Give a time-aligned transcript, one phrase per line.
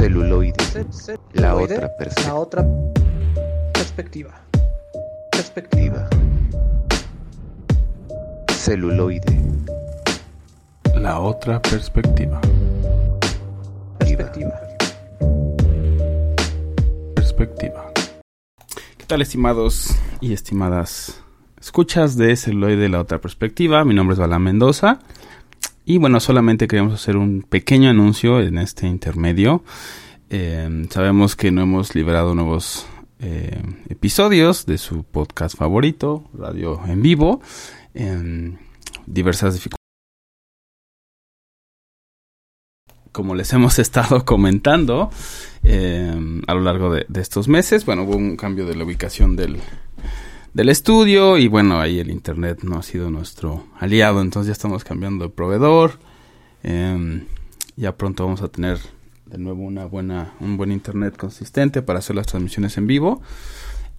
[0.00, 0.54] Celuloide.
[0.64, 2.32] Ce- ce- La otra perspectiva.
[2.32, 2.64] La otra
[3.74, 4.30] perspectiva.
[5.30, 6.08] Perspectiva.
[8.48, 9.38] Celuloide.
[10.94, 12.40] La otra perspectiva.
[13.98, 14.60] Perspectiva.
[17.14, 17.92] Perspectiva.
[18.96, 21.22] ¿Qué tal, estimados y estimadas
[21.60, 23.84] escuchas de Celuloide La otra perspectiva?
[23.84, 25.00] Mi nombre es Balán Mendoza.
[25.90, 29.64] Y bueno, solamente queremos hacer un pequeño anuncio en este intermedio.
[30.28, 32.86] Eh, sabemos que no hemos liberado nuevos
[33.18, 37.42] eh, episodios de su podcast favorito, Radio en Vivo.
[37.92, 38.60] en
[39.06, 39.80] diversas dificultades.
[43.10, 45.10] Como les hemos estado comentando
[45.64, 46.14] eh,
[46.46, 49.58] a lo largo de estos meses, bueno, hubo un cambio de la ubicación del,
[50.54, 54.84] del estudio y bueno, ahí el internet no ha sido nuestro aliado, entonces ya estamos
[54.84, 55.98] cambiando de proveedor.
[56.62, 57.24] Eh,
[57.76, 58.78] ya pronto vamos a tener
[59.26, 63.22] de nuevo una buena, un buen internet consistente para hacer las transmisiones en vivo.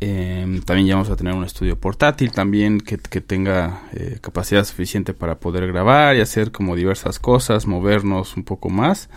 [0.03, 4.63] Eh, también ya vamos a tener un estudio portátil también que, que tenga eh, capacidad
[4.65, 9.09] suficiente para poder grabar y hacer como diversas cosas, movernos un poco más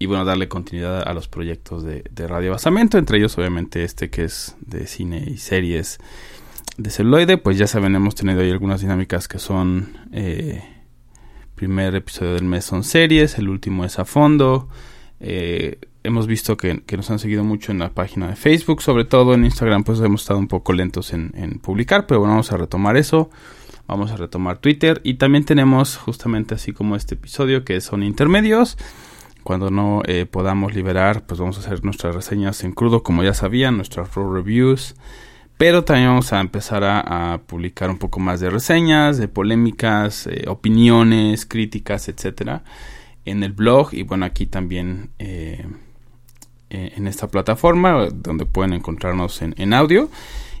[0.00, 4.10] y bueno, darle continuidad a los proyectos de, de Radio Basamento, entre ellos obviamente este
[4.10, 5.98] que es de cine y series
[6.78, 10.62] de celuloide, pues ya saben, hemos tenido ahí algunas dinámicas que son eh,
[11.54, 14.68] primer episodio del mes son series, el último es a fondo,
[15.20, 19.04] eh, hemos visto que, que, nos han seguido mucho en la página de Facebook, sobre
[19.04, 22.52] todo en Instagram, pues hemos estado un poco lentos en, en, publicar, pero bueno, vamos
[22.52, 23.30] a retomar eso.
[23.88, 28.76] Vamos a retomar Twitter y también tenemos justamente así como este episodio que son intermedios.
[29.44, 33.32] Cuando no eh, podamos liberar, pues vamos a hacer nuestras reseñas en crudo, como ya
[33.32, 34.96] sabían, nuestras raw reviews.
[35.58, 40.44] Pero también vamos a empezar a, publicar un poco más de reseñas, de polémicas, eh,
[40.48, 42.62] opiniones, críticas, etcétera,
[43.24, 45.66] en el blog y bueno aquí también eh,
[46.68, 50.10] en esta plataforma donde pueden encontrarnos en, en audio.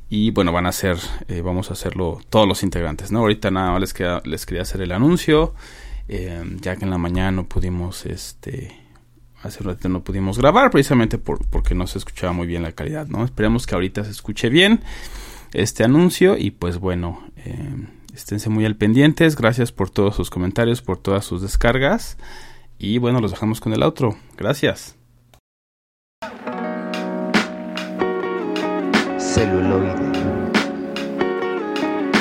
[0.08, 3.80] Y bueno van a eh, vamos a hacerlo todos los integrantes no ahorita nada más
[3.80, 5.54] les queda, les quería hacer el anuncio.
[6.08, 8.85] Eh, ya que en la mañana no pudimos este
[9.46, 12.72] hace un ratito no pudimos grabar precisamente por, porque no se escuchaba muy bien la
[12.72, 14.80] calidad no esperemos que ahorita se escuche bien
[15.52, 20.82] este anuncio y pues bueno eh, esténse muy al pendientes gracias por todos sus comentarios
[20.82, 22.18] por todas sus descargas
[22.78, 24.96] y bueno los dejamos con el otro gracias
[29.18, 29.92] Celuloide.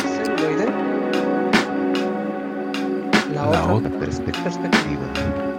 [0.03, 0.65] Celuloide.
[3.33, 4.43] La, La otra, otra Perspectiva.
[4.43, 5.54] perspectiva.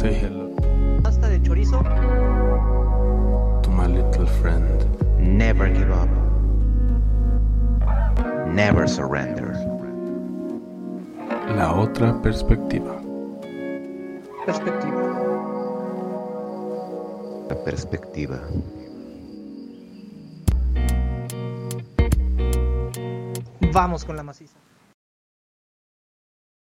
[0.00, 0.48] Say hello
[1.02, 1.82] Pasta de chorizo.
[3.62, 4.80] to my little friend.
[5.18, 6.08] Never give up.
[8.48, 9.52] Never surrender.
[11.54, 12.96] La otra perspectiva.
[14.46, 15.02] Perspectiva.
[17.50, 18.40] La perspectiva.
[23.70, 24.56] Vamos con la maciza.